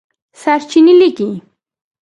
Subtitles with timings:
[0.41, 1.33] سرچېنې لیکلي